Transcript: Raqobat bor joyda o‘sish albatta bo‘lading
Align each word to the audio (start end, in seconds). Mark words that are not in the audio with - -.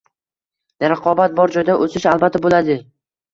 Raqobat 0.93 1.35
bor 1.41 1.53
joyda 1.57 1.75
o‘sish 1.85 2.09
albatta 2.13 2.43
bo‘lading 2.49 2.83